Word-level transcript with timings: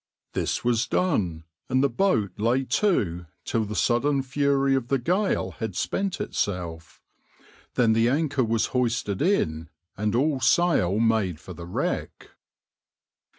This 0.33 0.63
was 0.65 0.87
done, 0.87 1.43
and 1.69 1.83
the 1.83 1.87
boat 1.87 2.31
lay 2.39 2.63
to 2.63 3.27
till 3.45 3.65
the 3.65 3.75
sudden 3.75 4.23
fury 4.23 4.73
of 4.73 4.87
the 4.87 4.97
gale 4.97 5.51
had 5.59 5.75
spent 5.75 6.19
itself. 6.19 6.99
Then 7.75 7.93
the 7.93 8.09
anchor 8.09 8.43
was 8.43 8.65
hoisted 8.73 9.21
in 9.21 9.69
and 9.95 10.15
all 10.15 10.39
sail 10.39 10.97
made 10.99 11.39
for 11.39 11.53
the 11.53 11.67
wreck. 11.67 12.31